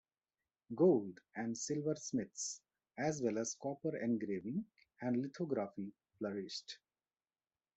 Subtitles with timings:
[0.73, 2.59] Gold- and silversmiths
[2.97, 4.65] as well as copper engraving
[4.99, 6.79] and lithography flourished.